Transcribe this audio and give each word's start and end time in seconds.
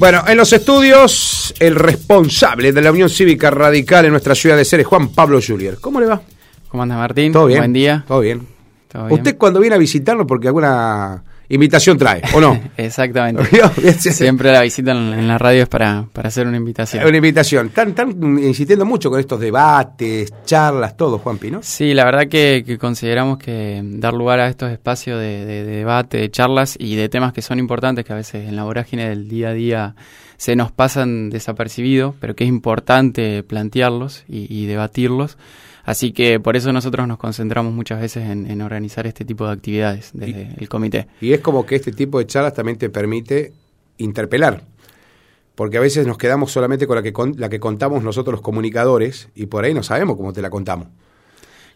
Bueno, 0.00 0.24
en 0.26 0.38
los 0.38 0.50
estudios, 0.54 1.52
el 1.58 1.74
responsable 1.74 2.72
de 2.72 2.80
la 2.80 2.90
Unión 2.90 3.10
Cívica 3.10 3.50
Radical 3.50 4.06
en 4.06 4.12
nuestra 4.12 4.34
ciudad 4.34 4.56
de 4.56 4.64
Ceres, 4.64 4.86
Juan 4.86 5.10
Pablo 5.10 5.40
Julier. 5.46 5.76
¿Cómo 5.78 6.00
le 6.00 6.06
va? 6.06 6.22
¿Cómo 6.68 6.82
anda 6.82 6.96
Martín? 6.96 7.34
¿Todo 7.34 7.44
bien? 7.44 7.60
Buen 7.60 7.74
día. 7.74 8.02
¿Todo 8.08 8.20
bien? 8.20 8.46
¿Todo 8.90 9.08
bien? 9.08 9.18
¿Usted 9.18 9.36
cuando 9.36 9.60
viene 9.60 9.76
a 9.76 9.78
visitarnos 9.78 10.26
porque 10.26 10.46
alguna 10.46 11.22
invitación 11.50 11.98
trae, 11.98 12.22
o 12.34 12.40
no? 12.40 12.58
Exactamente. 12.76 13.42
Siempre 13.98 14.50
la 14.52 14.62
visita 14.62 14.92
en, 14.92 15.12
en 15.12 15.28
la 15.28 15.36
radio 15.36 15.64
es 15.64 15.68
para, 15.68 16.06
para 16.12 16.28
hacer 16.28 16.46
una 16.46 16.56
invitación. 16.56 17.06
Una 17.06 17.16
invitación. 17.16 17.66
Están, 17.66 17.90
están 17.90 18.10
insistiendo 18.38 18.84
mucho 18.86 19.10
con 19.10 19.20
estos 19.20 19.38
debates, 19.40 20.32
charlas, 20.44 20.96
todo, 20.96 21.18
Juan 21.18 21.38
Pino. 21.38 21.60
Sí, 21.62 21.92
la 21.94 22.04
verdad 22.04 22.28
que, 22.28 22.62
que 22.66 22.78
consideramos 22.78 23.38
que 23.38 23.80
dar 23.84 24.14
lugar 24.14 24.40
a 24.40 24.48
estos 24.48 24.70
espacios 24.70 25.20
de, 25.20 25.44
de- 25.44 25.64
de 25.64 25.76
debate, 25.76 26.16
de 26.18 26.30
charlas 26.30 26.76
y 26.78 26.94
de 26.96 27.08
temas 27.08 27.32
que 27.32 27.42
son 27.42 27.58
importantes, 27.58 28.04
que 28.04 28.12
a 28.12 28.16
veces 28.16 28.48
en 28.48 28.56
la 28.56 28.64
vorágine 28.64 29.08
del 29.08 29.28
día 29.28 29.48
a 29.50 29.52
día 29.52 29.94
se 30.36 30.56
nos 30.56 30.72
pasan 30.72 31.28
desapercibidos, 31.28 32.14
pero 32.18 32.34
que 32.34 32.44
es 32.44 32.48
importante 32.48 33.42
plantearlos 33.42 34.24
y, 34.28 34.46
y 34.48 34.66
debatirlos. 34.66 35.36
Así 35.90 36.12
que 36.12 36.38
por 36.40 36.56
eso 36.56 36.72
nosotros 36.72 37.06
nos 37.08 37.18
concentramos 37.18 37.72
muchas 37.72 38.00
veces 38.00 38.28
en, 38.28 38.50
en 38.50 38.62
organizar 38.62 39.06
este 39.06 39.24
tipo 39.24 39.46
de 39.46 39.52
actividades 39.52 40.10
desde 40.12 40.54
el 40.58 40.68
comité. 40.68 41.06
Y 41.20 41.32
es 41.32 41.40
como 41.40 41.66
que 41.66 41.76
este 41.76 41.92
tipo 41.92 42.18
de 42.18 42.26
charlas 42.26 42.54
también 42.54 42.78
te 42.78 42.88
permite 42.90 43.52
interpelar. 43.98 44.62
Porque 45.54 45.76
a 45.76 45.80
veces 45.80 46.06
nos 46.06 46.16
quedamos 46.16 46.52
solamente 46.52 46.86
con 46.86 46.96
la 46.96 47.02
que, 47.02 47.12
con- 47.12 47.34
la 47.38 47.48
que 47.48 47.60
contamos 47.60 48.02
nosotros 48.02 48.32
los 48.32 48.40
comunicadores 48.40 49.28
y 49.34 49.46
por 49.46 49.64
ahí 49.64 49.74
no 49.74 49.82
sabemos 49.82 50.16
cómo 50.16 50.32
te 50.32 50.40
la 50.40 50.48
contamos. 50.48 50.88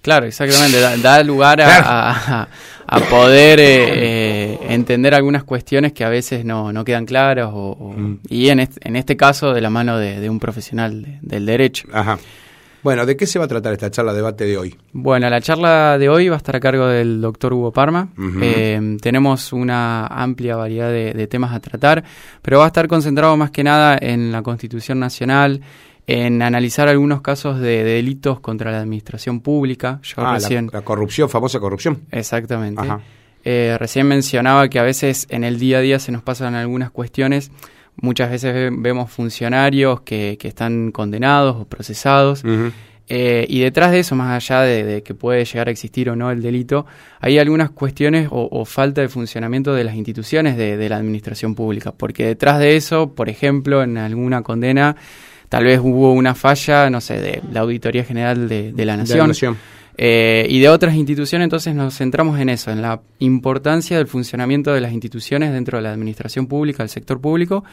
Claro, 0.01 0.27
exactamente. 0.27 0.81
Da, 0.81 0.97
da 0.99 1.23
lugar 1.23 1.61
a, 1.61 1.65
Claro. 1.67 1.85
a- 1.89 2.49
a 2.87 3.01
poder 3.11 3.59
eh, 3.61 3.65
eh, 4.55 4.59
entender 4.69 5.15
algunas 5.15 5.45
cuestiones 5.45 5.93
que 5.95 6.05
a 6.05 6.09
veces 6.11 6.45
no, 6.45 6.73
no 6.73 6.85
quedan 6.85 7.07
claras 7.07 7.49
o, 7.53 7.71
o- 7.73 7.93
Mm. 7.95 8.19
y 8.29 8.49
en 8.51 8.61
este, 8.61 8.87
en 8.89 8.97
este 8.97 9.17
caso 9.17 9.53
de 9.55 9.61
la 9.63 9.71
mano 9.71 9.99
de, 9.99 10.21
de 10.21 10.29
un 10.31 10.39
profesional 10.41 11.03
de- 11.03 11.19
del 11.23 11.47
derecho. 11.47 11.89
Ajá. 11.93 12.19
Bueno, 12.85 13.07
¿de 13.07 13.17
qué 13.17 13.27
se 13.27 13.39
va 13.39 13.47
a 13.47 13.49
tratar 13.49 13.73
esta 13.73 13.91
charla 13.91 14.13
debate 14.13 14.45
de 14.45 14.59
hoy? 14.59 14.77
Bueno, 14.93 15.29
la 15.31 15.41
charla 15.41 15.97
de 15.99 16.09
hoy 16.11 16.29
va 16.29 16.35
a 16.35 16.37
estar 16.37 16.55
a 16.55 16.61
cargo 16.61 16.87
del 16.87 17.21
doctor 17.23 17.55
Hugo 17.55 17.73
Parma. 17.73 18.11
Eh, 18.43 18.99
tenemos 19.01 19.53
una 19.55 20.07
amplia 20.07 20.55
variedad 20.57 20.91
de, 20.91 21.15
de 21.15 21.27
temas 21.27 21.55
a 21.55 21.61
tratar, 21.61 22.05
pero 22.43 22.59
va 22.59 22.65
a 22.65 22.67
estar 22.67 22.87
concentrado 22.87 23.37
más 23.39 23.51
que 23.51 23.65
nada 23.65 23.97
en 23.99 24.31
la 24.31 24.43
Constitución 24.43 25.01
Nacional, 25.01 25.63
en 26.07 26.43
analizar 26.43 26.87
algunos 26.87 27.23
casos 27.23 27.59
de, 27.59 27.83
de 27.85 27.95
delitos 27.95 28.39
contra 28.41 28.71
la 28.71 28.81
administración 28.81 29.41
pública. 29.41 29.99
Yo 30.03 30.17
Ah, 30.19 30.25
la, 30.25 30.35
recién... 30.35 30.69
la 30.71 30.83
corrupción, 30.83 31.31
famosa 31.31 31.59
corrupción. 31.61 32.03
Exactamente. 32.11 32.83
Ajá. 32.83 33.01
Eh, 33.47 33.77
recién 33.81 34.07
mencionaba 34.07 34.69
que 34.69 34.79
a 34.79 34.83
veces 34.83 35.27
en 35.31 35.45
el 35.45 35.59
día 35.59 35.79
a 35.79 35.81
día 35.81 35.99
se 35.99 36.13
nos 36.13 36.23
pasan 36.23 36.55
algunas 36.55 36.91
cuestiones. 36.91 37.51
Muchas 38.01 38.31
veces 38.31 38.53
ve- 38.55 38.71
vemos 38.73 39.11
funcionarios 39.11 40.01
que, 40.03 40.37
que 40.39 40.49
están 40.49 40.91
condenados 40.93 41.57
o 41.57 41.65
procesados. 41.67 42.43
Eh, 43.07 43.45
y 43.51 43.61
detrás 43.61 43.93
de 43.93 43.99
eso, 44.01 44.15
más 44.17 44.31
allá 44.35 44.63
de, 44.63 44.83
de 44.83 45.03
que 45.03 45.13
puede 45.15 45.45
llegar 45.45 45.69
a 45.69 45.71
existir 45.71 46.09
o 46.09 46.17
no 46.17 46.31
el 46.31 46.41
delito, 46.41 46.87
hay 47.21 47.39
algunas 47.39 47.69
cuestiones 47.71 48.29
o, 48.31 48.49
o 48.51 48.65
falta 48.65 49.03
de 49.03 49.09
funcionamiento 49.11 49.75
de 49.75 49.85
las 49.85 49.95
instituciones 49.95 50.57
de, 50.57 50.79
de 50.79 50.89
la 50.89 50.97
administración 50.97 51.55
pública. 51.55 51.93
Porque 51.93 52.25
detrás 52.27 52.59
de 52.59 52.77
eso, 52.77 53.15
por 53.15 53.29
ejemplo, 53.29 53.83
en 53.83 53.99
alguna 53.99 54.41
condena, 54.43 54.97
tal 55.51 55.65
vez 55.65 55.81
hubo 55.83 56.13
una 56.15 56.35
falla, 56.35 56.89
no 56.89 57.03
sé, 57.03 57.21
de 57.21 57.43
la 57.53 57.61
Auditoría 57.61 58.05
General 58.05 58.49
de, 58.49 58.73
de 58.73 58.85
la 58.87 58.97
De 58.97 58.97
la 58.97 58.97
Nación. 58.97 59.59
Eh, 59.97 60.47
y 60.49 60.61
de 60.61 60.69
otras 60.69 60.95
instituciones, 60.95 61.45
entonces 61.47 61.75
nos 61.75 61.97
centramos 61.97 62.39
en 62.41 62.49
eso, 62.49 62.71
en 62.71 62.83
la 62.83 63.01
importancia 63.21 63.97
del 63.97 64.07
funcionamiento 64.07 64.73
de 64.73 64.81
las 64.81 64.93
instituciones 64.93 65.53
dentro 65.53 65.79
de 65.79 65.83
la 65.83 65.93
administración 65.93 66.47
pública, 66.47 66.83
del 66.83 66.91
sector 66.91 67.21
público. 67.21 67.65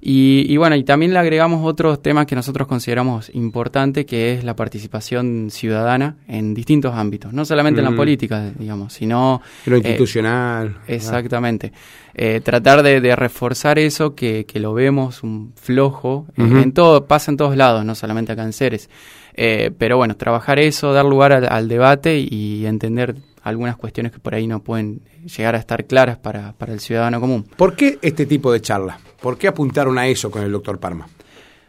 Y, 0.00 0.44
y 0.48 0.56
bueno, 0.58 0.76
y 0.76 0.84
también 0.84 1.12
le 1.12 1.18
agregamos 1.18 1.66
otros 1.66 2.02
temas 2.02 2.26
que 2.26 2.36
nosotros 2.36 2.68
consideramos 2.68 3.30
importante, 3.34 4.04
que 4.06 4.34
es 4.34 4.44
la 4.44 4.54
participación 4.54 5.48
ciudadana 5.50 6.16
en 6.28 6.54
distintos 6.54 6.94
ámbitos, 6.94 7.32
no 7.32 7.44
solamente 7.44 7.80
en 7.80 7.86
Mm. 7.86 7.90
la 7.90 7.96
política, 7.96 8.50
digamos, 8.58 8.92
sino... 8.92 9.40
Lo 9.64 9.76
eh, 9.76 9.78
institucional. 9.78 10.76
Exactamente. 10.86 11.72
Eh, 12.14 12.40
tratar 12.42 12.82
de, 12.82 13.00
de 13.00 13.16
reforzar 13.16 13.78
eso 13.78 14.14
que, 14.14 14.44
que 14.46 14.60
lo 14.60 14.74
vemos 14.74 15.22
un 15.22 15.52
flojo 15.56 16.26
eh, 16.36 16.42
en 16.42 16.72
todo, 16.72 17.06
pasa 17.06 17.30
en 17.30 17.36
todos 17.36 17.56
lados, 17.56 17.84
no 17.84 17.94
solamente 17.94 18.32
acá 18.32 18.42
en 18.44 18.52
Ceres. 18.52 18.88
Eh, 19.34 19.70
pero 19.76 19.96
bueno, 19.98 20.16
trabajar 20.16 20.58
eso, 20.58 20.92
dar 20.92 21.04
lugar 21.04 21.32
al, 21.32 21.46
al 21.50 21.68
debate 21.68 22.18
y 22.18 22.64
entender 22.64 23.16
algunas 23.48 23.76
cuestiones 23.76 24.12
que 24.12 24.18
por 24.18 24.34
ahí 24.34 24.46
no 24.46 24.60
pueden 24.62 25.00
llegar 25.36 25.54
a 25.54 25.58
estar 25.58 25.84
claras 25.86 26.18
para, 26.18 26.52
para 26.54 26.72
el 26.72 26.80
ciudadano 26.80 27.20
común. 27.20 27.46
¿Por 27.56 27.76
qué 27.76 27.98
este 28.02 28.26
tipo 28.26 28.52
de 28.52 28.60
charla? 28.60 28.98
¿Por 29.20 29.38
qué 29.38 29.48
apuntaron 29.48 29.98
a 29.98 30.06
eso 30.08 30.30
con 30.30 30.42
el 30.42 30.50
doctor 30.52 30.78
Parma? 30.80 31.06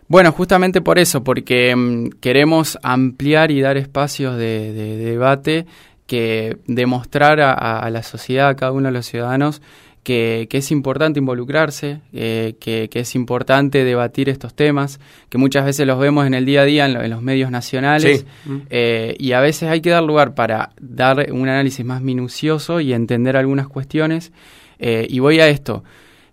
Bueno, 0.07 0.31
justamente 0.31 0.81
por 0.81 0.99
eso, 0.99 1.23
porque 1.23 1.75
mm, 1.75 2.19
queremos 2.19 2.79
ampliar 2.81 3.51
y 3.51 3.61
dar 3.61 3.77
espacios 3.77 4.37
de, 4.37 4.73
de- 4.73 4.97
de 4.97 5.05
debate 5.05 5.65
que 6.05 6.57
demostrar 6.67 7.41
a 7.41 7.89
la 7.89 8.01
sociedad, 8.01 8.47
a 8.47 8.55
cada 8.55 8.71
uno 8.71 8.87
de 8.87 8.93
los 8.93 9.05
ciudadanos, 9.05 9.61
que, 10.07 10.47
que 10.49 10.59
es 10.59 10.71
importante 10.71 11.19
involucrarse, 11.19 11.99
eh, 12.13 12.55
que, 12.61 12.87
que 12.89 13.01
es 13.01 13.13
importante 13.13 13.83
debatir 13.83 14.29
estos 14.29 14.53
temas, 14.53 15.01
que 15.27 15.37
muchas 15.37 15.65
veces 15.65 15.85
los 15.85 15.99
vemos 15.99 16.25
en 16.25 16.33
el 16.33 16.45
día 16.45 16.61
a 16.61 16.63
día 16.63 16.85
en, 16.85 16.93
lo- 16.93 17.03
en 17.03 17.09
los 17.09 17.21
medios 17.21 17.51
nacionales, 17.51 18.25
Sí. 18.45 18.51
Eh, 18.69 19.15
y 19.19 19.33
a 19.33 19.41
veces 19.41 19.69
hay 19.69 19.81
que 19.81 19.89
dar 19.89 20.03
lugar 20.03 20.33
para 20.33 20.69
dar 20.79 21.27
un 21.33 21.49
análisis 21.49 21.85
más 21.85 22.01
minucioso 22.01 22.79
y 22.79 22.93
entender 22.93 23.35
algunas 23.35 23.67
cuestiones. 23.67 24.31
Eh, 24.79 25.05
y 25.09 25.19
voy 25.19 25.41
a 25.41 25.49
esto. 25.49 25.83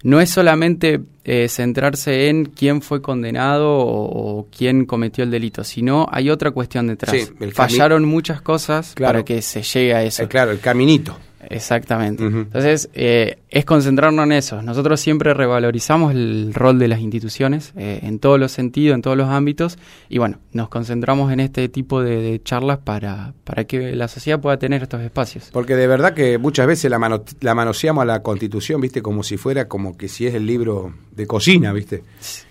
No 0.05 0.21
es 0.21 0.31
solamente 0.31 1.01
eh, 1.25 1.49
centrarse 1.49 2.29
en 2.29 2.45
quién 2.45 2.81
fue 2.83 3.01
condenado 3.03 3.71
o, 3.79 4.39
o 4.41 4.47
quién 4.57 4.85
cometió 4.85 5.25
el 5.25 5.31
delito, 5.33 5.65
sino 5.65 6.07
hay 6.13 6.31
otra 6.31 6.51
cuestión 6.53 6.87
detrás. 6.87 7.17
Sí, 7.17 7.51
Fallaron 7.53 8.05
muchas 8.05 8.41
cosas 8.41 8.93
Claro. 8.95 9.15
para 9.15 9.25
que 9.25 9.43
se 9.43 9.63
llegue 9.63 9.95
a 9.95 10.03
eso. 10.05 10.23
Eh, 10.23 10.29
claro, 10.29 10.51
el 10.53 10.61
caminito. 10.61 11.17
Exactamente. 11.51 12.25
Entonces, 12.25 12.89
eh, 12.95 13.39
es 13.51 13.65
concentrarnos 13.65 14.25
en 14.25 14.33
eso. 14.33 14.63
Nosotros 14.63 15.01
siempre 15.01 15.35
revalorizamos 15.35 16.13
el 16.13 16.53
rol 16.55 16.79
de 16.79 16.89
las 16.89 17.01
instituciones 17.01 17.73
eh, 17.77 18.01
en 18.03 18.19
todos 18.19 18.39
los 18.41 18.53
sentidos, 18.53 18.95
en 18.95 19.03
todos 19.03 19.17
los 19.17 19.29
ámbitos, 19.29 19.79
y 20.09 20.19
bueno, 20.19 20.39
nos 20.53 20.69
concentramos 20.69 21.33
en 21.33 21.41
este 21.41 21.69
tipo 21.69 22.03
de, 22.03 22.17
de 22.23 22.43
charlas 22.43 22.79
para, 22.79 23.35
para 23.45 23.65
que 23.65 23.95
la 23.95 24.09
sociedad 24.09 24.41
pueda 24.41 24.59
tener 24.59 24.83
estos 24.83 25.01
espacios. 25.01 25.51
Porque 25.53 25.77
de 25.77 25.87
verdad 25.87 26.15
que 26.15 26.39
muchas 26.39 26.67
veces 26.67 26.91
la, 26.91 26.99
mano- 26.99 27.25
la 27.41 27.55
manoseamos 27.55 28.03
a 28.03 28.07
la 28.07 28.23
constitución, 28.23 28.81
¿viste? 28.81 29.03
Como 29.03 29.23
si 29.23 29.37
fuera 29.37 29.69
como 29.69 29.97
que 29.97 30.09
si 30.09 30.27
es 30.27 30.35
el 30.35 30.47
libro 30.47 30.95
de 31.13 31.27
cocina, 31.27 31.73
¿viste? 31.73 32.03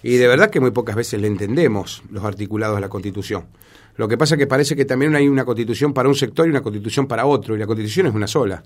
Y 0.03 0.17
de 0.17 0.27
verdad 0.27 0.49
que 0.49 0.59
muy 0.59 0.71
pocas 0.71 0.95
veces 0.95 1.19
le 1.19 1.27
entendemos 1.27 2.03
los 2.09 2.23
articulados 2.23 2.75
de 2.75 2.81
la 2.81 2.89
constitución. 2.89 3.45
Lo 3.95 4.07
que 4.07 4.17
pasa 4.17 4.33
es 4.35 4.39
que 4.39 4.47
parece 4.47 4.75
que 4.75 4.85
también 4.85 5.15
hay 5.15 5.27
una 5.27 5.45
constitución 5.45 5.93
para 5.93 6.09
un 6.09 6.15
sector 6.15 6.47
y 6.47 6.49
una 6.49 6.61
constitución 6.61 7.05
para 7.07 7.25
otro, 7.27 7.55
y 7.55 7.59
la 7.59 7.67
constitución 7.67 8.07
es 8.07 8.13
una 8.15 8.25
sola. 8.25 8.63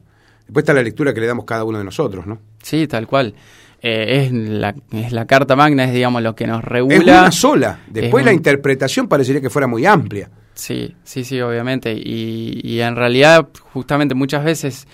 Después 0.48 0.64
está 0.64 0.74
la 0.74 0.82
lectura 0.82 1.14
que 1.14 1.20
le 1.22 1.28
damos 1.28 1.46
cada 1.46 1.64
uno 1.64 1.78
de 1.78 1.84
nosotros, 1.84 2.26
¿no? 2.26 2.40
Sí, 2.64 2.88
tal 2.88 3.06
cual. 3.08 3.34
Eh, 3.82 4.24
es, 4.26 4.32
la, 4.32 4.74
es 4.92 5.12
la 5.12 5.28
Carta 5.28 5.56
Magna, 5.56 5.84
es 5.84 5.94
digamos 5.94 6.24
lo 6.24 6.36
que 6.36 6.48
nos 6.48 6.64
regula. 6.64 6.96
Es 6.96 7.04
una 7.04 7.32
sola. 7.32 7.80
Después 7.88 8.22
Es 8.22 8.26
la 8.26 8.32
un- 8.32 8.38
interpretación 8.38 9.08
parecería 9.08 9.40
que 9.42 9.50
fuera 9.52 9.68
muy 9.68 9.86
amplia. 9.86 10.30
Sí, 10.56 10.96
sí, 11.04 11.24
sí, 11.24 11.40
obviamente. 11.42 11.94
Y, 11.94 12.60
y 12.64 12.80
en 12.82 12.96
realidad, 12.96 13.48
justamente 13.74 14.16
muchas 14.16 14.44
veces, 14.44 14.88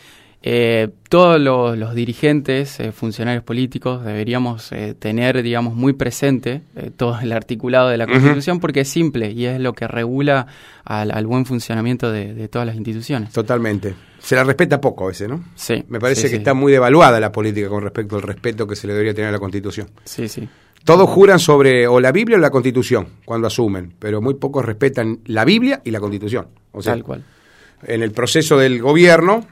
eh, 0.45 0.89
todos 1.07 1.39
los, 1.39 1.77
los 1.77 1.95
dirigentes, 1.95 2.77
eh, 2.81 2.91
funcionarios 2.91 3.43
políticos, 3.45 4.03
deberíamos 4.03 4.71
eh, 4.73 4.93
tener, 4.93 5.41
digamos, 5.41 5.73
muy 5.73 5.93
presente 5.93 6.61
eh, 6.75 6.91
todo 6.95 7.17
el 7.21 7.31
articulado 7.31 7.87
de 7.87 7.97
la. 7.97 8.07
Constitución 8.07 8.59
porque 8.59 8.81
es 8.81 8.89
simple 8.89 9.31
y 9.31 9.45
es 9.45 9.59
lo 9.59 9.71
que 9.73 9.87
regula 9.87 10.47
al, 10.83 11.11
al 11.11 11.25
buen 11.25 11.45
funcionamiento 11.45 12.11
de, 12.11 12.33
de 12.33 12.47
todas 12.49 12.67
las 12.67 12.75
instituciones. 12.75 13.31
Totalmente. 13.31 13.95
Se 14.19 14.35
la 14.35 14.43
respeta 14.43 14.81
poco 14.81 15.05
a 15.05 15.07
veces, 15.07 15.29
¿no? 15.29 15.43
Sí. 15.55 15.83
Me 15.87 15.99
parece 15.99 16.21
sí, 16.21 16.27
que 16.27 16.31
sí. 16.31 16.37
está 16.37 16.53
muy 16.53 16.71
devaluada 16.73 17.19
la 17.19 17.31
política 17.31 17.69
con 17.69 17.81
respecto 17.81 18.17
al 18.17 18.21
respeto 18.21 18.67
que 18.67 18.75
se 18.75 18.85
le 18.87 18.93
debería 18.93 19.13
tener 19.13 19.29
a 19.29 19.31
la 19.33 19.39
Constitución. 19.39 19.87
Sí, 20.03 20.27
sí. 20.27 20.47
Todos 20.83 21.09
juran 21.09 21.39
sobre 21.39 21.87
o 21.87 22.01
la 22.01 22.11
Biblia 22.11 22.35
o 22.37 22.41
la 22.41 22.49
Constitución 22.49 23.07
cuando 23.23 23.47
asumen, 23.47 23.93
pero 23.97 24.22
muy 24.22 24.34
pocos 24.34 24.66
respetan 24.66 25.19
la 25.28 25.46
Biblia 25.46 25.81
y 25.85 25.91
la 25.91 26.01
Constitución. 26.01 26.47
O 26.73 26.81
sea, 26.81 26.93
Tal 26.93 27.03
cual. 27.03 27.23
en 27.87 28.03
el 28.03 28.11
proceso 28.11 28.57
del 28.57 28.81
gobierno, 28.81 29.47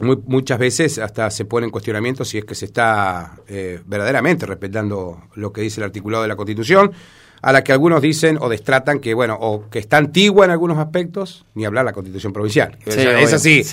muy- 0.00 0.18
muchas 0.26 0.58
veces 0.58 0.98
hasta 0.98 1.30
se 1.30 1.44
pone 1.44 1.66
en 1.66 1.70
cuestionamiento 1.70 2.24
si 2.24 2.38
es 2.38 2.44
que 2.44 2.54
se 2.54 2.66
está 2.66 3.36
eh, 3.48 3.80
verdaderamente 3.86 4.46
respetando 4.46 5.22
lo 5.34 5.52
que 5.52 5.60
dice 5.62 5.80
el 5.80 5.84
articulado 5.84 6.22
de 6.22 6.28
la 6.28 6.36
Constitución. 6.36 6.92
A 7.42 7.52
la 7.52 7.64
que 7.64 7.72
algunos 7.72 8.02
dicen 8.02 8.38
o 8.40 8.48
destratan 8.48 9.00
que, 9.00 9.14
bueno, 9.14 9.36
o 9.40 9.68
que 9.68 9.78
está 9.78 9.96
antigua 9.96 10.44
en 10.44 10.50
algunos 10.50 10.78
aspectos, 10.78 11.44
ni 11.54 11.64
hablar 11.64 11.84
la 11.84 11.92
constitución 11.92 12.32
provincial. 12.32 12.76
es 12.86 13.32
así, 13.32 13.64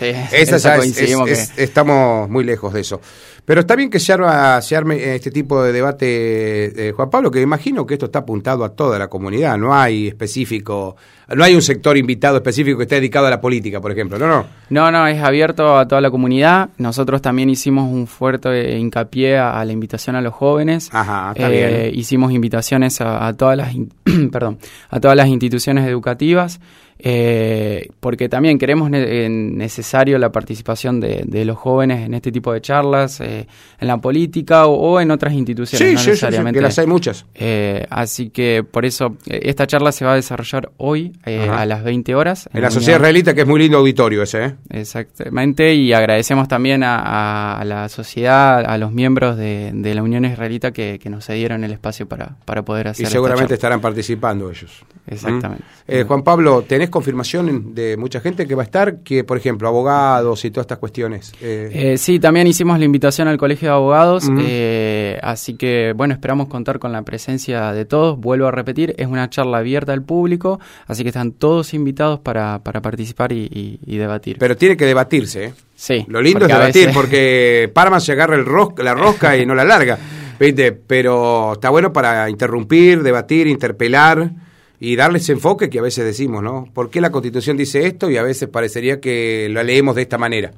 estamos 1.57 2.29
muy 2.29 2.43
lejos 2.43 2.73
de 2.73 2.81
eso. 2.81 3.01
Pero 3.47 3.61
está 3.61 3.77
bien 3.77 3.89
que 3.89 4.01
se, 4.01 4.11
arme 4.11 5.15
este 5.15 5.31
tipo 5.31 5.63
de 5.63 5.71
debate, 5.71 6.89
eh, 6.89 6.91
Juan 6.91 7.09
Pablo, 7.09 7.31
que 7.31 7.39
imagino 7.39 7.85
que 7.85 7.93
esto 7.93 8.07
está 8.07 8.19
apuntado 8.19 8.65
a 8.65 8.75
toda 8.75 8.99
la 8.99 9.07
comunidad, 9.07 9.57
no 9.57 9.73
hay 9.73 10.09
específico, 10.09 10.97
no 11.33 11.45
hay 11.45 11.55
un 11.55 11.61
sector 11.61 11.95
invitado 11.95 12.35
específico 12.35 12.77
que 12.77 12.83
esté 12.83 12.95
dedicado 12.95 13.27
a 13.27 13.29
la 13.29 13.39
política, 13.39 13.79
por 13.79 13.93
ejemplo, 13.93 14.19
¿no? 14.19 14.27
No, 14.27 14.45
no, 14.69 14.91
no 14.91 15.07
es 15.07 15.23
abierto 15.23 15.77
a 15.77 15.87
toda 15.87 16.01
la 16.01 16.11
comunidad. 16.11 16.71
Nosotros 16.77 17.21
también 17.21 17.49
hicimos 17.49 17.89
un 17.89 18.05
fuerte 18.05 18.77
hincapié 18.77 19.37
a, 19.37 19.63
la 19.63 19.71
invitación 19.71 20.17
a 20.17 20.21
los 20.21 20.33
jóvenes. 20.33 20.89
Ajá, 20.91 21.31
está 21.33 21.47
bien. 21.47 21.69
Eh, 21.69 21.91
hicimos 21.93 22.33
invitaciones 22.33 22.99
a, 22.99 23.27
a 23.27 23.33
las, 23.57 23.75
perdón, 24.31 24.59
a 24.89 24.99
todas 24.99 25.17
las 25.17 25.27
instituciones 25.27 25.87
educativas 25.87 26.59
eh, 26.99 27.89
porque 27.99 28.27
también 28.27 28.57
queremos 28.57 28.89
eh, 28.91 29.27
necesario 29.29 30.17
la 30.17 30.31
participación 30.31 30.99
de, 30.99 31.45
los 31.45 31.57
jóvenes 31.57 32.05
en 32.05 32.13
este 32.13 32.31
tipo 32.31 32.51
de 32.51 32.61
charlas, 32.61 33.21
eh, 33.21 33.47
en 33.79 33.87
la 33.87 33.97
política 33.97 34.65
o, 34.65 34.99
en 34.99 35.11
otras 35.11 35.33
instituciones. 35.33 35.87
Sí, 35.87 35.93
no 35.93 35.99
sí, 35.99 36.09
necesariamente. 36.09 36.57
Sí, 36.57 36.61
que 36.61 36.67
las 36.67 36.79
hay 36.79 36.87
muchas. 36.87 37.25
Eh, 37.35 37.85
así 37.89 38.29
que 38.29 38.65
por 38.69 38.85
eso 38.85 39.17
esta 39.25 39.67
charla 39.67 39.91
se 39.91 40.05
va 40.05 40.13
a 40.13 40.15
desarrollar 40.15 40.71
hoy 40.77 41.13
a 41.25 41.65
las 41.65 41.83
20 41.83 42.15
horas. 42.15 42.49
En, 42.53 42.61
la, 42.61 42.71
Sociedad 42.71 42.99
Israelita, 42.99 43.33
que 43.33 43.41
es 43.41 43.47
muy 43.47 43.59
lindo 43.59 43.77
auditorio 43.77 44.23
ese. 44.23 44.55
Exactamente, 44.69 45.73
y 45.73 45.93
agradecemos 45.93 46.47
también 46.47 46.83
a, 46.83 47.61
la 47.65 47.89
sociedad, 47.89 48.65
a 48.65 48.77
los 48.77 48.91
miembros 48.91 49.37
de, 49.37 49.71
la 49.73 50.03
Unión 50.03 50.25
Israelita 50.25 50.71
que, 50.71 50.99
nos 51.07 51.25
cedieron 51.25 51.63
el 51.63 51.71
espacio 51.71 52.05
para, 52.07 52.35
para 52.43 52.65
poder 52.65 52.89
hacer. 52.89 53.05
Y 53.05 53.09
seguramente 53.09 53.53
estarán 53.53 53.79
participando 53.79 54.49
ellos. 54.51 54.83
Exactamente. 55.07 55.65
Juan 56.05 56.21
Pablo, 56.21 56.63
¿tenés 56.67 56.89
confirmación 56.89 57.73
de 57.73 57.95
mucha 57.97 58.19
gente 58.19 58.45
que 58.45 58.55
va 58.55 58.63
a 58.63 58.65
estar? 58.65 58.99
Que, 59.03 59.23
por 59.23 59.37
ejemplo, 59.37 59.67
abogados 59.67 60.43
y 60.45 60.51
todas 60.51 60.65
estas 60.65 60.77
cuestiones. 60.79 61.33
Eh. 61.41 61.69
Eh, 61.73 61.97
sí, 61.97 62.19
también 62.19 62.47
hicimos 62.47 62.77
la 62.79 62.85
invitación 62.85 63.27
al 63.27 63.37
Colegio 63.37 63.69
de 63.69 63.73
Abogados, 63.73 64.29
eh, 64.39 65.17
así 65.21 65.55
que, 65.55 65.93
bueno, 65.95 66.13
esperamos 66.13 66.47
contar 66.47 66.79
con 66.79 66.91
la 66.91 67.01
presencia 67.03 67.71
de 67.71 67.85
todos. 67.85 68.19
Vuelvo 68.19 68.47
a 68.47 68.51
repetir, 68.51 68.95
es 68.97 69.07
una 69.07 69.29
charla 69.29 69.59
abierta 69.59 69.93
al 69.93 70.03
público, 70.03 70.59
así 70.87 71.03
que 71.03 71.09
están 71.09 71.31
todos 71.31 71.73
invitados 71.73 72.19
para, 72.19 72.59
para 72.63 72.81
participar 72.81 73.31
y, 73.31 73.79
debatir. 73.85 74.37
Pero 74.39 74.55
tiene 74.55 74.77
que 74.77 74.85
debatirse, 74.85 75.45
¿eh? 75.45 75.53
Sí. 75.75 76.05
Lo 76.07 76.21
lindo 76.21 76.45
es 76.45 76.47
debatir, 76.47 76.89
porque 76.93 77.69
Parma 77.73 77.99
se 77.99 78.11
agarra 78.11 78.35
el 78.35 78.45
rosca, 78.45 78.83
la 78.83 78.93
rosca 78.93 79.37
y 79.37 79.45
no 79.45 79.55
la 79.55 79.63
larga. 79.63 79.97
¿Viste? 80.39 80.71
Pero 80.71 81.53
está 81.53 81.69
bueno 81.69 81.91
para 81.91 82.29
interrumpir, 82.29 83.01
debatir, 83.01 83.47
interpelar 83.47 84.31
y 84.79 84.95
darles 84.95 85.29
enfoque 85.29 85.69
que 85.69 85.79
a 85.79 85.81
veces 85.81 86.05
decimos, 86.05 86.43
¿no? 86.43 86.67
¿Por 86.73 86.89
qué 86.89 87.01
la 87.01 87.11
Constitución 87.11 87.57
dice 87.57 87.85
esto? 87.85 88.09
Y 88.09 88.17
a 88.17 88.23
veces 88.23 88.47
parecería 88.49 88.99
que 88.99 89.49
la 89.49 89.63
leemos 89.63 89.95
de 89.95 90.03
esta 90.03 90.17
manera. 90.17 90.51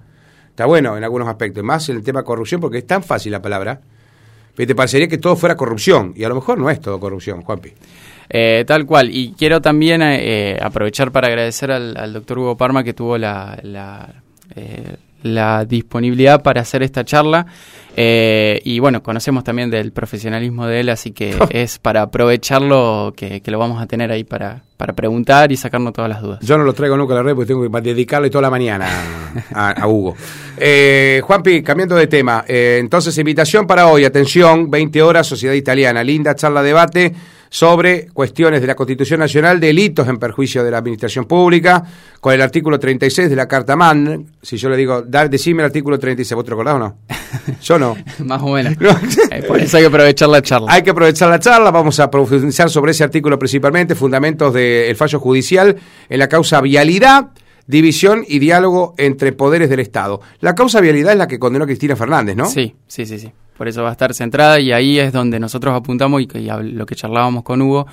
Está 0.50 0.66
bueno 0.66 0.98
en 0.98 1.04
algunos 1.04 1.28
aspectos, 1.28 1.64
más 1.64 1.88
en 1.90 1.98
el 1.98 2.04
tema 2.04 2.24
corrupción, 2.24 2.60
porque 2.60 2.80
es 2.80 2.88
tan 2.88 3.02
fácil 3.02 3.32
la 3.32 3.42
palabra. 3.42 3.80
Pero 4.56 4.68
te 4.68 4.76
parecería 4.76 5.08
que 5.08 5.18
todo 5.18 5.38
fuera 5.38 5.56
corrupción, 5.56 6.14
y 6.18 6.26
a 6.26 6.30
lo 6.30 6.36
mejor 6.36 6.58
no 6.58 6.70
es 6.70 6.82
todo 6.82 7.00
corrupción, 7.00 7.42
Juanpi. 7.44 7.72
Eh, 8.30 8.66
tal 8.68 8.86
cual, 8.86 9.10
y 9.10 9.34
quiero 9.38 9.62
también 9.62 10.02
eh, 10.04 10.60
aprovechar 10.62 11.12
para 11.12 11.28
agradecer 11.28 11.72
al, 11.72 12.14
doctor 12.14 12.40
Hugo 12.40 12.58
Parma 12.58 12.84
que 12.84 12.94
tuvo 12.94 13.18
la, 13.18 13.58
la, 13.64 14.22
eh, 14.56 14.98
la 15.24 15.66
disponibilidad 15.66 16.42
para 16.42 16.62
hacer 16.62 16.84
esta 16.84 17.04
charla. 17.04 17.46
Eh, 17.96 18.62
y 18.64 18.80
bueno, 18.80 19.04
conocemos 19.04 19.44
también 19.44 19.70
del 19.70 19.92
profesionalismo 19.92 20.68
de 20.68 20.80
él, 20.80 20.90
así 20.90 21.12
que 21.12 21.36
es 21.50 21.80
para 21.80 22.04
aprovecharlo 22.04 23.14
que, 23.16 23.42
lo 23.46 23.60
vamos 23.60 23.82
a 23.82 23.88
tener 23.88 24.12
ahí 24.12 24.24
para, 24.24 24.62
para 24.78 24.94
preguntar 24.94 25.52
y 25.52 25.58
sacarnos 25.58 25.94
todas 25.94 26.10
las 26.10 26.22
dudas. 26.22 26.40
Yo 26.42 26.58
no 26.58 26.64
lo 26.64 26.74
traigo 26.74 26.96
nunca 26.96 27.14
a 27.14 27.18
la 27.18 27.24
red 27.24 27.36
porque 27.36 27.48
tengo 27.48 27.70
que 27.70 27.82
dedicarle 27.82 28.30
toda 28.30 28.44
la 28.44 28.50
mañana 28.50 28.88
a, 29.54 29.88
Hugo. 29.88 30.16
Eh, 30.58 31.22
Juanpi, 31.24 31.62
cambiando 31.62 31.96
de 31.96 32.08
tema, 32.08 32.46
eh, 32.48 32.78
entonces 32.80 33.18
invitación 33.18 33.68
para 33.68 33.88
hoy, 33.88 34.06
atención, 34.06 34.70
20 34.70 35.02
horas, 35.02 35.28
Sociedad 35.28 35.54
Italiana, 35.54 36.04
linda 36.04 36.36
charla, 36.36 36.64
debate 36.64 37.14
sobre 37.50 38.08
cuestiones 38.08 38.62
de 38.62 38.68
la 38.68 38.76
Constitución 38.76 39.20
Nacional, 39.20 39.60
delitos 39.60 40.08
en 40.08 40.18
perjuicio 40.18 40.64
de 40.64 40.72
la 40.72 40.78
administración 40.78 41.26
pública, 41.26 41.84
con 42.20 42.34
el 42.34 42.42
artículo 42.42 42.80
36 42.80 43.30
de 43.30 43.36
la 43.36 43.48
Carta 43.48 43.76
Mann. 43.76 44.28
Si 44.42 44.58
yo 44.58 44.70
le 44.70 44.78
digo, 44.78 45.02
da, 45.02 45.28
decime 45.28 45.64
el 45.64 45.68
artículo 45.68 45.98
36, 45.98 46.36
¿vos 46.36 46.46
te 46.46 46.52
recordás 46.52 46.76
o 46.76 46.80
no? 46.80 46.98
Yo 47.62 47.78
no. 47.78 47.96
Más 48.20 48.42
o 48.42 48.50
menos. 48.54 48.76
Por 49.48 49.60
eso 49.60 49.78
hay 49.78 49.84
que 49.84 49.88
aprovechar 49.88 50.30
la 50.30 50.42
charla. 50.42 50.72
Hay 50.72 50.82
que 50.82 50.92
aprovechar 50.92 51.30
la 51.30 51.40
charla, 51.40 51.72
vamos 51.72 52.00
a 52.00 52.10
profundizar 52.10 52.70
sobre 52.70 52.92
ese 52.92 53.04
artículo 53.04 53.38
principalmente, 53.38 53.96
fundamentos 53.96 54.54
del 54.54 54.96
fallo 54.96 55.20
judicial 55.20 55.76
en 56.08 56.20
la 56.20 56.28
causa 56.30 56.62
vialidad 56.62 57.30
división 57.68 58.26
y 58.28 58.40
diálogo 58.40 58.96
entre 58.98 59.32
poderes 59.32 59.70
del 59.70 59.80
Estado. 59.80 60.22
La 60.40 60.56
causa 60.56 60.82
vialidad 60.82 61.12
es 61.12 61.20
la 61.20 61.28
que 61.28 61.38
condenó 61.38 61.68
Cristina 61.68 61.96
Fernández, 61.96 62.36
¿no? 62.36 62.50
Sí, 62.50 62.76
sí, 62.88 63.06
sí, 63.06 63.20
sí 63.20 63.32
por 63.60 63.68
eso 63.68 63.84
va 63.84 63.90
a 63.90 63.92
estar 63.92 64.14
centrada 64.14 64.58
y 64.62 64.72
ahí 64.72 65.00
es 65.00 65.12
donde 65.12 65.38
nosotros 65.38 65.76
apuntamos 65.76 66.22
y, 66.22 66.28
lo 66.48 66.86
que 66.86 66.96
charlábamos 66.96 67.44
con 67.44 67.62
Hugo 67.62 67.88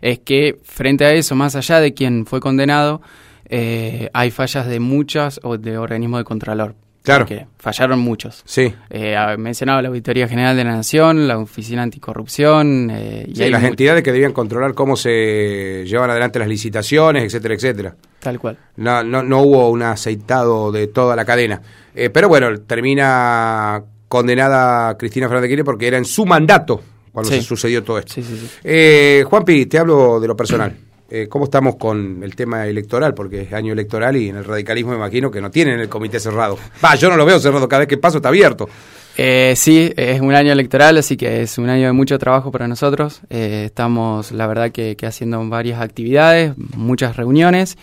es 0.00 0.20
que 0.20 0.58
frente 0.62 1.04
a 1.04 1.12
eso, 1.12 1.36
más 1.36 1.54
allá 1.56 1.78
de 1.78 1.92
quien 1.92 2.24
fue 2.24 2.40
condenado, 2.40 3.02
eh, 3.44 4.08
hay 4.14 4.30
fallas 4.30 4.66
de 4.66 4.80
muchas 4.80 5.38
o 5.42 5.58
de 5.58 5.76
organismos 5.76 6.20
de 6.20 6.24
contralor. 6.24 6.74
Claro. 7.02 7.26
Que 7.26 7.46
fallaron 7.58 7.98
muchos. 7.98 8.42
Sí. 8.46 8.72
Eh, 8.88 9.14
mencionaba 9.36 9.82
la 9.82 9.88
Auditoría 9.88 10.26
General 10.26 10.56
de 10.56 10.64
la 10.64 10.76
Nación, 10.76 11.28
la 11.28 11.36
Oficina 11.36 11.82
Anticorrupción. 11.82 12.90
Eh, 12.90 13.26
y 13.28 13.36
sí, 13.36 13.50
las 13.50 13.64
entidades 13.64 14.02
que 14.02 14.12
debían 14.12 14.32
controlar 14.32 14.72
cómo 14.72 14.96
se 14.96 15.84
llevan 15.86 16.08
adelante 16.08 16.38
las 16.38 16.48
licitaciones, 16.48 17.24
etcétera, 17.24 17.54
etcétera. 17.54 17.94
Tal 18.20 18.38
cual. 18.38 18.56
No, 18.76 19.04
no, 19.04 19.22
no 19.22 19.42
hubo 19.42 19.68
un 19.68 19.82
aceitado 19.82 20.72
de 20.72 20.86
toda 20.86 21.14
la 21.14 21.26
cadena. 21.26 21.60
Eh, 21.94 22.08
pero 22.08 22.28
bueno, 22.30 22.58
termina 22.60 23.82
condenada 24.10 24.98
Cristina 24.98 25.28
Fernández 25.28 25.50
Kirchner 25.50 25.64
porque 25.64 25.86
era 25.86 25.96
en 25.96 26.04
su 26.04 26.26
mandato 26.26 26.82
cuando 27.12 27.30
se 27.30 27.40
sucedió 27.42 27.84
todo 27.84 28.00
esto. 28.00 28.20
eh, 28.64 29.24
Juanpi, 29.24 29.66
te 29.66 29.78
hablo 29.78 30.18
de 30.18 30.26
lo 30.26 30.36
personal. 30.36 30.76
Eh, 31.08 31.28
¿Cómo 31.28 31.44
estamos 31.44 31.76
con 31.76 32.20
el 32.22 32.34
tema 32.34 32.66
electoral? 32.66 33.14
Porque 33.14 33.42
es 33.42 33.52
año 33.52 33.72
electoral 33.72 34.16
y 34.16 34.28
en 34.28 34.36
el 34.36 34.44
radicalismo 34.44 34.90
me 34.90 34.96
imagino 34.96 35.30
que 35.30 35.40
no 35.40 35.48
tienen 35.50 35.78
el 35.78 35.88
comité 35.88 36.18
cerrado. 36.18 36.58
Va, 36.84 36.96
yo 36.96 37.08
no 37.08 37.16
lo 37.16 37.24
veo 37.24 37.38
cerrado, 37.38 37.68
cada 37.68 37.80
vez 37.80 37.88
que 37.88 37.98
paso 37.98 38.18
está 38.18 38.28
abierto. 38.30 38.68
Eh, 39.16 39.54
sí, 39.56 39.92
es 39.96 40.20
un 40.20 40.34
año 40.34 40.52
electoral, 40.52 40.96
así 40.98 41.16
que 41.16 41.42
es 41.42 41.58
un 41.58 41.68
año 41.68 41.86
de 41.86 41.92
mucho 41.92 42.18
trabajo 42.18 42.50
para 42.50 42.66
nosotros. 42.66 43.20
Eh, 43.30 43.64
estamos, 43.66 44.32
la 44.32 44.46
verdad, 44.48 44.72
que, 44.72 44.96
que 44.96 45.06
haciendo 45.06 45.46
varias 45.48 45.80
actividades, 45.80 46.54
muchas 46.56 47.16
reuniones. 47.16 47.76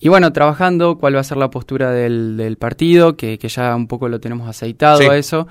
Y 0.00 0.08
bueno, 0.08 0.32
trabajando 0.32 0.96
cuál 0.96 1.14
va 1.14 1.20
a 1.20 1.24
ser 1.24 1.36
la 1.36 1.50
postura 1.50 1.90
del, 1.90 2.38
del 2.38 2.56
partido, 2.56 3.16
que, 3.16 3.38
que, 3.38 3.48
ya 3.48 3.76
un 3.76 3.86
poco 3.86 4.08
lo 4.08 4.18
tenemos 4.18 4.48
aceitado 4.48 5.10
a 5.10 5.16
eso. 5.18 5.46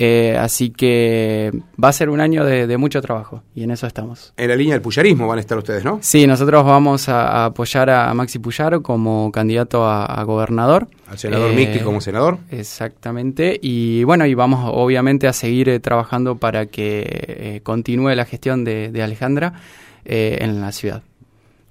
Eh, 0.00 0.36
así 0.38 0.70
que 0.70 1.50
va 1.82 1.88
a 1.88 1.92
ser 1.92 2.08
un 2.08 2.20
año 2.20 2.44
de, 2.44 2.76
mucho 2.76 3.02
trabajo 3.02 3.42
y 3.52 3.64
en 3.64 3.72
eso 3.72 3.84
estamos. 3.88 4.32
En 4.36 4.48
la 4.48 4.54
línea 4.54 4.74
del 4.74 4.80
puyarismo 4.80 5.26
van 5.26 5.38
a 5.38 5.40
estar 5.40 5.58
ustedes, 5.58 5.84
¿no? 5.84 5.98
Sí, 6.00 6.24
nosotros 6.28 6.64
vamos 6.64 7.08
a, 7.08 7.46
apoyar 7.46 7.90
a 7.90 8.14
Maxi 8.14 8.38
Puyaro 8.38 8.80
como 8.80 9.32
candidato 9.32 9.84
a, 9.84 10.22
gobernador. 10.22 10.86
Al 11.08 11.18
senador 11.18 11.50
eh, 11.52 11.80
como 11.82 12.00
senador. 12.00 12.38
Exactamente. 12.50 13.58
Y 13.60 14.04
bueno, 14.04 14.24
y 14.24 14.34
vamos 14.34 14.70
obviamente 14.72 15.26
a 15.26 15.32
seguir 15.32 15.68
eh, 15.68 15.80
trabajando 15.80 16.36
para 16.36 16.66
que 16.66 17.04
eh, 17.04 17.60
continúe 17.64 18.14
la 18.14 18.24
gestión 18.24 18.62
de, 18.62 18.92
de 18.92 19.02
Alejandra 19.02 19.54
en 20.04 20.62
la 20.62 20.72
ciudad. 20.72 21.02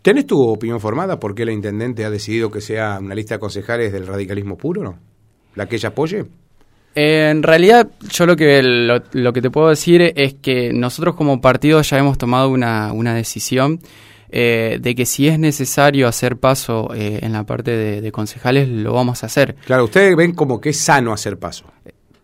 ¿Tenés 0.08 0.26
tu 0.26 0.42
opinión 0.42 0.80
formada 0.80 1.20
por 1.20 1.36
qué 1.36 1.44
la 1.44 1.52
intendente 1.52 2.06
ha 2.06 2.10
decidido 2.10 2.50
que 2.50 2.62
sea 2.62 2.98
una 3.02 3.14
lista 3.14 3.36
de 3.36 3.40
concejales 3.40 3.92
del 3.92 4.08
radicalismo 4.08 4.58
puro, 4.58 4.82
no? 4.82 4.98
¿La 5.54 5.68
que 5.68 5.76
ella 5.76 5.90
apoye? 5.90 6.24
en 6.96 7.44
realidad, 7.44 7.90
yo 8.10 8.26
lo 8.26 8.38
que, 8.38 8.64
lo, 8.64 9.34
que 9.34 9.42
te 9.42 9.50
puedo 9.50 9.68
decir 9.68 10.14
es 10.16 10.34
que 10.36 10.72
nosotros 10.72 11.16
como 11.16 11.42
partido 11.42 11.82
ya 11.82 11.98
hemos 11.98 12.18
tomado 12.18 12.48
una, 12.48 12.94
una 12.94 13.14
decisión 13.16 13.82
eh, 14.30 14.78
de 14.82 14.96
que 14.96 15.06
si 15.06 15.28
es 15.28 15.40
necesario 15.40 16.08
hacer 16.08 16.38
paso 16.38 16.94
eh, 16.96 17.20
en 17.22 17.34
la 17.34 17.46
parte 17.46 17.72
de, 17.72 18.00
de, 18.00 18.12
concejales, 18.14 18.70
lo 18.70 18.94
vamos 18.94 19.24
a 19.24 19.26
hacer. 19.26 19.58
Claro, 19.66 19.84
ustedes 19.84 20.16
ven 20.16 20.34
como 20.34 20.62
que 20.62 20.70
es 20.70 20.80
sano 20.80 21.12
hacer 21.12 21.38
paso. 21.38 21.66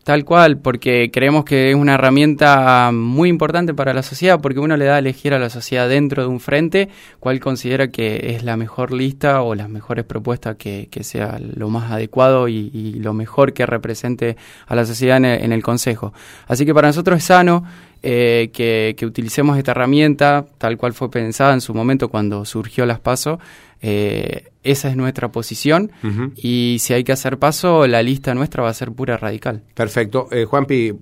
Tal 0.04 0.26
cual, 0.26 0.58
porque 0.58 1.10
creemos 1.14 1.46
que 1.46 1.70
es 1.70 1.76
una 1.78 1.94
herramienta 1.94 2.92
muy 2.92 3.30
importante 3.30 3.74
para 3.74 3.94
la 3.94 4.04
sociedad, 4.04 4.42
porque 4.42 4.60
uno 4.60 4.76
le 4.76 4.84
da 4.84 4.96
a 4.96 5.00
elegir 5.00 5.34
a 5.34 5.40
la 5.40 5.50
sociedad 5.50 5.88
dentro 5.88 6.24
de 6.24 6.28
un 6.28 6.42
frente 6.42 6.90
cuál 7.22 7.40
considera 7.40 7.88
que 7.88 8.36
es 8.36 8.44
la 8.44 8.58
mejor 8.58 8.92
lista 8.92 9.42
o 9.42 9.56
las 9.56 9.70
mejores 9.70 10.04
propuestas 10.04 10.58
que, 10.58 10.90
sea 11.04 11.40
lo 11.40 11.70
más 11.70 11.90
adecuado 11.90 12.50
y, 12.50 13.00
lo 13.00 13.14
mejor 13.14 13.54
que 13.54 13.66
represente 13.66 14.36
a 14.68 14.76
la 14.76 14.86
sociedad 14.86 15.18
en 15.18 15.52
el, 15.54 15.64
Consejo. 15.64 16.12
Así 16.48 16.66
que 16.66 16.74
para 16.74 16.90
nosotros 16.90 17.20
es 17.20 17.24
sano 17.24 17.64
eh, 18.04 18.52
que, 18.54 18.96
que, 18.98 19.06
utilicemos 19.06 19.58
esta 19.58 19.72
herramienta 19.72 20.46
tal 20.58 20.78
cual 20.78 20.94
fue 20.94 21.10
pensada 21.10 21.54
en 21.54 21.62
su 21.62 21.74
momento 21.74 22.10
cuando 22.10 22.46
surgió 22.46 22.86
las 22.86 23.00
PASO 23.00 23.40
eh, 23.86 24.46
esa 24.64 24.88
es 24.88 24.96
nuestra 24.96 25.30
posición 25.30 25.92
y 26.38 26.78
si 26.80 26.94
hay 26.94 27.04
que 27.04 27.12
hacer 27.12 27.38
paso, 27.38 27.86
la 27.86 28.02
lista 28.02 28.34
nuestra 28.34 28.64
va 28.64 28.70
a 28.70 28.74
ser 28.74 28.94
pura 28.94 29.18
radical. 29.18 29.62
Perfecto. 29.74 30.30
Eh, 30.32 30.46
Juanpi, 30.46 30.94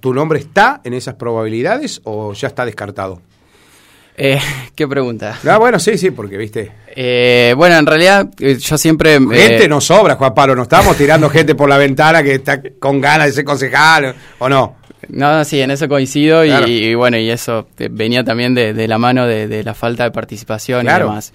¿tu 0.00 0.14
nombre 0.14 0.38
está 0.38 0.80
en 0.82 0.94
esas 0.94 1.16
probabilidades 1.16 2.00
o 2.04 2.32
ya 2.32 2.48
está 2.48 2.64
descartado? 2.64 3.20
Eh, 4.16 4.40
¿Qué 4.74 4.88
pregunta? 4.88 5.38
Ah, 5.46 5.58
bueno, 5.58 5.78
sí, 5.78 5.98
sí, 5.98 6.10
porque 6.10 6.38
viste. 6.38 6.72
Eh, 6.88 7.52
bueno, 7.54 7.76
en 7.76 7.84
realidad 7.84 8.30
eh, 8.38 8.56
yo 8.56 8.78
siempre... 8.78 9.18
Gente 9.20 9.68
no 9.68 9.82
sobra, 9.82 10.16
Juan 10.16 10.32
Pablo, 10.32 10.56
no 10.56 10.62
estamos 10.62 10.96
tirando 10.96 11.28
gente 11.28 11.54
por 11.54 11.68
la 11.68 11.76
ventana 11.76 12.22
que 12.22 12.36
está 12.36 12.62
con 12.78 12.98
ganas 13.02 13.26
de 13.26 13.32
ser 13.32 13.44
concejal, 13.44 14.14
¿o 14.38 14.48
no? 14.48 14.79
No, 15.12 15.44
sí, 15.44 15.60
en 15.60 15.70
eso 15.70 15.88
coincido 15.88 16.44
y, 16.44 16.94
bueno, 16.94 17.18
y 17.18 17.30
eso 17.30 17.68
venía 17.90 18.24
también 18.24 18.54
de, 18.54 18.88
la 18.88 18.98
mano 18.98 19.26
de, 19.26 19.62
la 19.64 19.74
falta 19.74 20.04
de 20.04 20.10
participación 20.10 20.86
y 20.86 20.88
demás. 20.88 21.32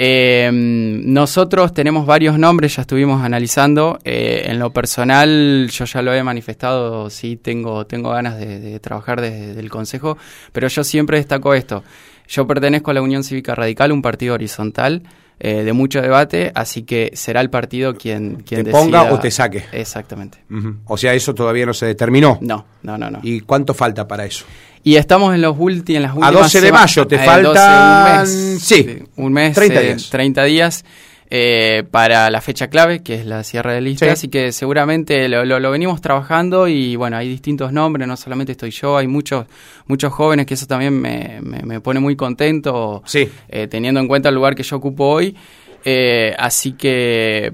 Eh, 0.00 0.48
nosotros 0.52 1.74
tenemos 1.74 2.06
varios 2.06 2.38
nombres, 2.38 2.76
ya 2.76 2.82
estuvimos 2.82 3.20
analizando. 3.24 3.98
Eh, 4.04 4.44
en 4.46 4.60
lo 4.60 4.72
personal, 4.72 5.68
yo 5.72 5.84
ya 5.86 6.02
lo 6.02 6.14
he 6.14 6.22
manifestado, 6.22 7.10
sí 7.10 7.36
tengo, 7.36 7.84
tengo 7.84 8.10
ganas 8.10 8.38
de, 8.38 8.78
trabajar 8.78 9.20
desde 9.20 9.58
el 9.58 9.68
Consejo, 9.68 10.16
pero 10.52 10.68
yo 10.68 10.84
siempre 10.84 11.18
destaco 11.18 11.52
esto. 11.52 11.82
Yo 12.28 12.46
pertenezco 12.46 12.92
a 12.92 12.94
la 12.94 13.02
Unión 13.02 13.24
Cívica 13.24 13.56
Radical, 13.56 13.90
un 13.90 14.00
partido 14.00 14.34
horizontal. 14.34 15.02
Eh, 15.40 15.62
de 15.62 15.72
mucho 15.72 16.02
debate, 16.02 16.50
así 16.52 16.82
que 16.82 17.12
será 17.14 17.40
el 17.40 17.48
partido 17.48 17.94
quien, 17.94 18.42
quien 18.42 18.64
te 18.64 18.72
ponga 18.72 19.12
o 19.12 19.20
te 19.20 19.30
saque. 19.30 19.64
Exactamente. 19.70 20.38
O 20.86 20.96
sea, 20.96 21.14
eso 21.14 21.32
todavía 21.32 21.64
no 21.64 21.74
se 21.74 21.86
determinó. 21.86 22.38
No, 22.40 22.66
no, 22.82 22.98
no, 22.98 23.08
no. 23.08 23.20
¿Y 23.22 23.40
cuánto 23.42 23.72
falta 23.72 24.08
para 24.08 24.24
eso? 24.24 24.44
Y 24.82 24.96
estamos 24.96 25.34
en 25.34 25.42
los 25.42 25.56
últimos 25.56 25.96
en 25.96 26.02
las 26.02 26.12
últimas 26.12 26.30
A 26.30 26.38
12 26.38 26.60
de 26.60 26.72
mayo 26.72 27.06
te 27.06 27.18
falta 27.18 28.14
un 28.16 28.20
mes. 28.20 28.58
Sí, 28.62 28.98
un 29.16 29.32
mes, 29.32 29.54
30 29.54 29.80
días. 29.80 30.10
30 30.10 30.44
días 30.44 30.84
eh, 31.30 31.84
para 31.90 32.30
la 32.30 32.40
fecha 32.40 32.68
clave, 32.68 33.02
que 33.02 33.14
es 33.14 33.26
la 33.26 33.44
cierre 33.44 33.74
de 33.74 33.80
lista. 33.82 34.10
Así 34.10 34.28
que 34.28 34.50
seguramente 34.52 35.28
lo, 35.28 35.44
lo, 35.44 35.70
venimos 35.70 36.00
trabajando 36.00 36.68
y 36.68 36.96
bueno, 36.96 37.18
hay 37.18 37.28
distintos 37.28 37.70
nombres, 37.72 38.08
no 38.08 38.16
solamente 38.16 38.52
estoy 38.52 38.70
yo, 38.70 38.96
hay 38.96 39.06
muchos 39.06 39.46
muchos 39.86 40.12
jóvenes 40.12 40.46
que 40.46 40.54
eso 40.54 40.66
también 40.66 40.98
me, 40.98 41.40
me, 41.42 41.80
pone 41.80 42.00
muy 42.00 42.16
contento, 42.16 43.02
eh, 43.14 43.66
teniendo 43.68 44.00
en 44.00 44.08
cuenta 44.08 44.30
el 44.30 44.34
lugar 44.34 44.54
que 44.54 44.62
yo 44.62 44.76
ocupo 44.76 45.04
hoy. 45.04 45.36
Eh, 45.84 46.34
así 46.38 46.72
que 46.72 47.52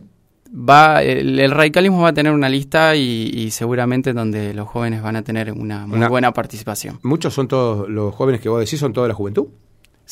va 0.48 1.02
el, 1.02 1.50
radicalismo 1.50 2.02
va 2.02 2.10
a 2.10 2.14
tener 2.14 2.32
una 2.32 2.48
lista 2.48 2.94
y, 2.94 3.50
seguramente 3.50 4.12
donde 4.12 4.54
los 4.54 4.68
jóvenes 4.68 5.02
van 5.02 5.16
a 5.16 5.22
tener 5.22 5.50
una 5.52 5.86
muy 5.86 6.06
buena 6.06 6.32
participación. 6.32 7.00
¿Muchos 7.02 7.34
son 7.34 7.48
todos 7.48 7.88
los 7.88 8.14
jóvenes 8.14 8.40
que 8.40 8.48
vos 8.48 8.60
decís, 8.60 8.78
son 8.78 8.92
toda 8.92 9.08
la 9.08 9.14
juventud? 9.14 9.48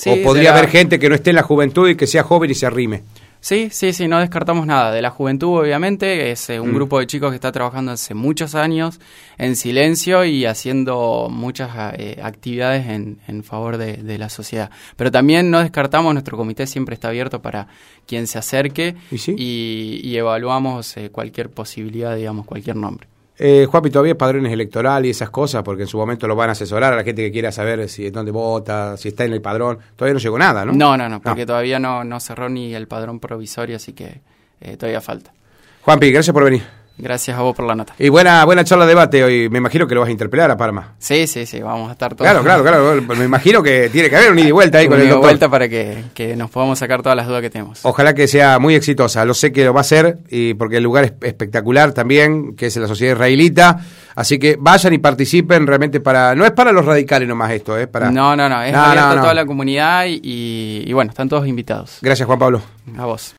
¿O 0.07 0.17
podría 0.25 0.53
haber 0.57 0.69
gente 0.69 0.99
que 0.99 1.09
no 1.09 1.15
esté 1.15 1.31
en 1.31 1.37
la 1.37 1.43
juventud 1.43 1.89
y 1.89 1.97
que 1.97 2.07
sea 2.07 2.23
joven 2.23 2.51
y 2.51 2.55
se 2.55 2.67
arrime? 2.67 3.03
Sí, 3.43 3.71
sí, 3.73 3.93
sí, 3.93 4.07
no 4.07 4.21
descartamos 4.21 4.67
nada. 4.67 4.93
De 4.93 5.03
la 5.03 5.11
juventud, 5.11 5.59
obviamente, 5.59 6.31
es 6.31 6.49
eh, 6.49 6.61
un 6.61 6.71
mm. 6.71 6.75
grupo 6.77 7.01
de 7.01 7.09
chicos 7.09 7.31
que 7.31 7.35
está 7.35 7.51
trabajando 7.51 7.91
hace 7.91 8.15
muchos 8.15 8.55
años 8.55 9.01
en 9.37 9.57
silencio 9.57 10.25
y 10.25 10.47
haciendo 10.47 11.27
muchas 11.29 11.71
eh, 11.99 12.21
actividades 12.23 12.87
en, 12.87 13.19
en 13.27 13.43
favor 13.43 13.79
de, 13.79 14.17
la 14.17 14.29
sociedad. 14.29 14.71
Pero 14.95 15.11
también 15.11 15.51
no 15.51 15.59
descartamos, 15.59 16.13
nuestro 16.13 16.37
comité 16.37 16.69
siempre 16.69 16.95
está 16.95 17.09
abierto 17.09 17.43
para 17.43 17.67
quien 18.07 18.29
se 18.29 18.39
acerque 18.39 18.95
¿Y, 19.11 20.15
evaluamos 20.15 20.97
eh, 20.97 21.11
cualquier 21.11 21.51
posibilidad, 21.51 22.15
digamos, 22.15 22.47
cualquier 22.47 22.77
nombre. 22.77 23.09
Eh, 23.45 23.67
Juapi, 23.67 23.91
todavía 23.91 24.17
padrones 24.17 24.53
electorales 24.53 25.09
y 25.09 25.11
esas 25.11 25.29
cosas, 25.31 25.65
porque 25.65 25.83
en 25.83 25.89
su 25.89 25.99
momento 25.99 26.29
lo 26.29 26.37
van 26.37 26.51
a 26.51 26.53
asesorar 26.53 26.93
a 26.93 26.97
la 26.97 27.03
gente 27.03 27.23
que 27.23 27.33
quiera 27.33 27.51
saber 27.51 27.89
si 27.89 28.09
dónde 28.09 28.31
vota, 28.31 28.97
si 28.97 29.09
está 29.09 29.25
en 29.25 29.33
el 29.33 29.43
padrón. 29.43 29.81
Todavía 29.97 30.15
no 30.15 30.21
llegó 30.21 30.39
nada, 30.39 30.65
¿no? 30.65 30.73
No, 30.73 30.97
no, 30.97 31.09
no, 31.09 31.21
porque 31.21 31.45
todavía 31.45 31.81
no, 31.81 32.05
no 32.05 32.21
cerró 32.21 32.49
ni 32.49 32.73
el 32.73 32.87
padrón 32.87 33.19
provisorio, 33.19 33.75
así 33.75 33.95
que 33.95 34.21
eh, 34.61 34.77
todavía 34.77 35.01
falta. 35.01 35.33
Juanpi, 35.81 36.13
gracias 36.13 36.33
por 36.33 36.45
venir. 36.45 36.63
Gracias 36.99 37.37
a 37.37 37.43
vos 37.43 37.55
por 37.57 37.67
la 37.67 37.75
nota. 37.75 37.95
Y 37.99 38.09
buena 38.09 38.45
buena 38.45 38.65
charla 38.65 38.85
de 38.85 38.91
debate 38.91 39.25
hoy. 39.25 39.49
Me 39.49 39.59
imagino 39.59 39.87
que 39.87 39.95
lo 39.95 40.03
vas 40.03 40.09
a 40.09 40.13
interpelar 40.13 40.51
a 40.51 40.57
Parma. 40.57 40.95
Sí, 40.99 41.27
sí, 41.27 41.47
sí, 41.47 41.61
vamos 41.61 41.89
a 41.89 41.93
estar 41.93 42.15
todos. 42.15 42.31
Claro, 42.31 42.45
claro, 42.45 42.63
claro. 42.63 43.03
Me 43.17 43.25
imagino 43.25 43.63
que 43.63 43.89
tiene 43.91 44.09
que 44.11 44.17
haber 44.17 44.31
un 44.31 44.39
ida 44.39 44.49
y 44.49 44.53
vuelta 44.53 44.79
ahí 44.79 44.89
con 44.89 45.01
el 45.01 45.09
doctor. 45.09 45.23
vuelta 45.23 45.49
para 45.49 45.69
que, 45.69 46.05
que, 46.15 46.37
nos 46.37 46.51
podamos 46.51 46.79
sacar 46.79 47.03
todas 47.03 47.17
las 47.17 47.27
dudas 47.27 47.41
que 47.41 47.51
tenemos. 47.51 47.81
Ojalá 47.83 48.15
que 48.15 48.29
sea 48.29 48.59
muy 48.59 48.75
exitosa. 48.75 49.25
Lo 49.25 49.35
sé 49.35 49.53
que 49.53 49.65
lo 49.65 49.75
va 49.75 49.81
a 49.81 49.85
ser 49.85 50.19
y 50.29 50.55
porque 50.55 50.77
el 50.77 50.85
lugar 50.85 51.05
es 51.05 51.13
espectacular 51.23 51.93
también, 51.93 52.55
que 52.55 52.67
es 52.67 52.77
la 52.77 52.87
sociedad 52.87 53.15
israelita. 53.15 53.81
Así 54.15 54.39
que 54.39 54.57
vayan 54.61 54.93
y 54.93 54.99
participen 54.99 55.67
realmente 55.67 56.01
para... 56.01 56.35
No 56.35 56.45
es 56.45 56.51
para 56.51 56.73
los 56.73 56.85
radicales 56.85 57.27
nomás 57.27 57.51
esto, 57.53 57.79
es 57.79 57.89
para... 57.89 58.11
No, 58.11 58.37
no, 58.37 58.49
no. 58.49 58.63
Es 58.63 58.75
abierto 58.75 59.09
a 59.09 59.21
toda 59.23 59.35
la 59.35 59.47
comunidad 59.47 60.05
y, 60.07 60.21
y 60.87 60.93
bueno, 60.93 61.11
están 61.11 61.29
todos 61.29 61.47
invitados. 61.47 61.99
Gracias, 62.03 62.27
Juan 62.27 62.39
Pablo. 62.39 62.61
A 62.99 63.07
vos. 63.07 63.31